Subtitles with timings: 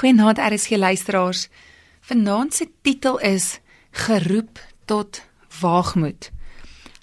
[0.00, 1.48] Goeienaand RSG luisteraars.
[2.00, 3.60] Vanaand se titel is
[3.90, 5.22] Geroep tot
[5.60, 6.30] waagmoed.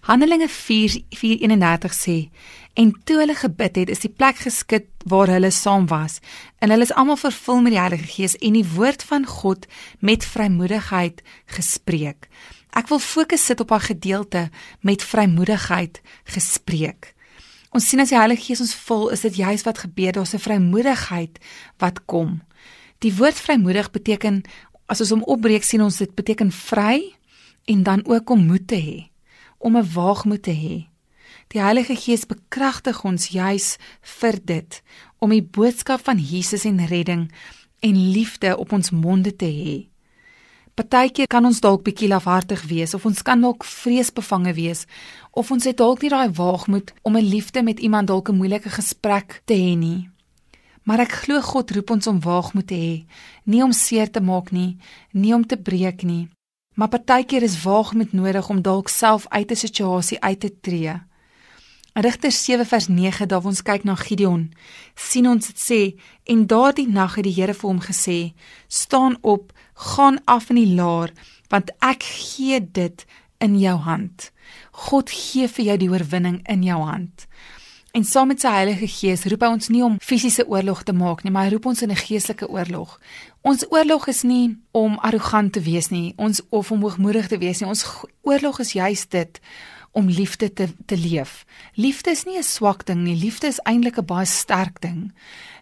[0.02, 2.30] Handelinge 4:31 sê
[2.74, 6.18] en toe hulle gebid het, is die plek geskit waar hulle saam was
[6.58, 9.68] en hulle is almal vervul met die Heilige Gees en die woord van God
[10.00, 12.30] met vrymoedigheid gespreek.
[12.74, 14.50] Ek wil fokus sit op 'n gedeelte
[14.82, 17.14] met vrymoedigheid gespreek.
[17.70, 20.40] Ons sien as die Heilige Gees ons vul, is dit juis wat gebeur, daar's 'n
[20.40, 21.38] vrymoedigheid
[21.78, 22.42] wat kom.
[23.00, 24.42] Die woord vrymoedig beteken
[24.88, 27.14] as ons hom opbreek sien ons dit beteken vry
[27.68, 29.10] en dan ook om moed te hê,
[29.58, 30.88] om 'n waagmoed te hê.
[31.48, 34.82] Die Heilige Gees bekragtig ons juis vir dit
[35.20, 37.32] om die boodskap van Jesus en redding
[37.80, 39.88] en liefde op ons monde te hê.
[40.78, 44.86] Partykeer kan ons dalk bietjie lafhartig wees of ons kan dalk vreesbevange wees
[45.32, 48.70] of ons het dalk nie daai waagmoed om 'n liefde met iemand dalk 'n moeilike
[48.70, 50.10] gesprek te hê nie.
[50.88, 52.94] Maar ek glo God roep ons om waagmoed te hê,
[53.44, 54.78] nie om seer te maak nie,
[55.12, 56.30] nie om te breek nie.
[56.80, 60.96] Maar partykeer is waagmoed nodig om dalk self uit 'n situasie uit te tree.
[61.94, 64.54] Rigters 7 vers 9, daar waar ons kyk na Gideon,
[64.96, 68.34] sien ons dit sê en daardie nag het die Here vir hom gesê:
[68.68, 71.12] "Staan op, gaan af in die laar,
[71.50, 73.06] want ek gee dit
[73.38, 74.32] in jou hand."
[74.72, 77.28] God gee vir jou die oorwinning in jou hand.
[77.92, 81.24] En saam met sy Heilige Gees roep hy ons nie om fisiese oorlog te maak
[81.24, 83.00] nie, maar hy roep ons in 'n geestelike oorlog.
[83.42, 87.60] Ons oorlog is nie om arrogant te wees nie, ons of om hoogmoedig te wees
[87.60, 87.70] nie.
[87.70, 87.86] Ons
[88.22, 89.40] oorlog is juis dit
[89.92, 91.46] om liefde te te leef.
[91.74, 95.14] Liefde is nie 'n swak ding nie, liefde is eintlik 'n baie sterk ding.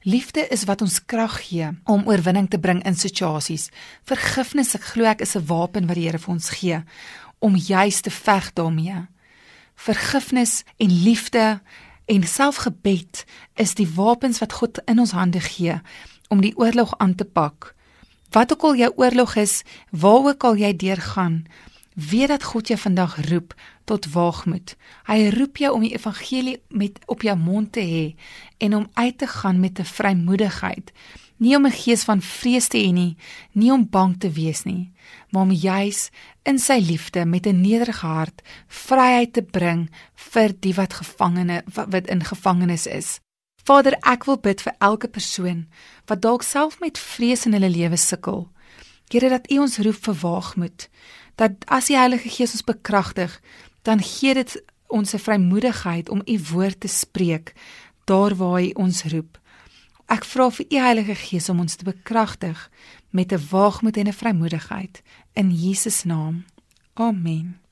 [0.01, 3.69] Liefde is wat ons krag gee om oorwinning te bring in situasies.
[4.03, 6.83] Vergifnis, ek glo ek is 'n wapen wat die Here vir ons gee
[7.39, 9.07] om juis te veg daarmee.
[9.75, 11.61] Vergifnis en liefde
[12.05, 15.79] En selfgebed is die wapens wat God in ons hande gee
[16.29, 17.73] om die oorlog aan te pak.
[18.29, 21.45] Wat ook al jou oorlog is, waar ook al jy deurgaan,
[21.93, 24.75] weet dat God jou vandag roep tot waagmoed.
[25.07, 28.05] Hy roep jou om die evangelie met op jou mond te hê
[28.57, 30.91] en om uit te gaan met 'n vrymoedigheid
[31.37, 33.17] nie om 'n gees van vrees te hê nie,
[33.51, 34.91] nie om bang te wees nie,
[35.31, 36.09] maar om juis
[36.43, 42.07] in sy liefde met 'n nederige hart vryheid te bring vir die wat gevangene wat
[42.07, 43.19] in gevangenis is.
[43.63, 45.67] Vader, ek wil bid vir elke persoon
[46.05, 48.51] wat dalk self met vrees in hulle lewe sukkel.
[49.09, 50.89] Here dat U ons roep vir waagmoed,
[51.35, 53.41] dat as die Heilige Gees ons bekragtig,
[53.81, 57.53] dan gee dit ons 'n vrymoedigheid om U woord te spreek
[58.05, 59.37] daar waar hy ons roep.
[60.05, 62.69] Ek vra vir u Heilige Gees om ons te bekragtig
[63.09, 65.01] met 'n waagmoed en 'n vrymoedigheid
[65.33, 66.45] in Jesus naam.
[66.93, 67.64] Amen.